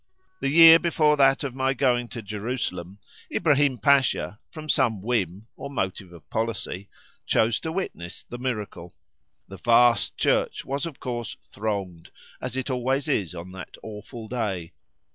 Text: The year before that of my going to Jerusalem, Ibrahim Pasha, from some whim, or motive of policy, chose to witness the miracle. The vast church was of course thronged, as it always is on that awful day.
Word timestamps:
The 0.39 0.49
year 0.49 0.79
before 0.79 1.15
that 1.17 1.43
of 1.43 1.53
my 1.53 1.75
going 1.75 2.07
to 2.07 2.23
Jerusalem, 2.23 2.97
Ibrahim 3.31 3.77
Pasha, 3.77 4.39
from 4.49 4.67
some 4.67 5.03
whim, 5.03 5.45
or 5.55 5.69
motive 5.69 6.11
of 6.11 6.27
policy, 6.27 6.89
chose 7.27 7.59
to 7.59 7.71
witness 7.71 8.23
the 8.23 8.39
miracle. 8.39 8.95
The 9.47 9.57
vast 9.57 10.17
church 10.17 10.65
was 10.65 10.87
of 10.87 10.99
course 10.99 11.37
thronged, 11.51 12.09
as 12.41 12.57
it 12.57 12.71
always 12.71 13.07
is 13.07 13.35
on 13.35 13.51
that 13.51 13.77
awful 13.83 14.27
day. 14.27 14.73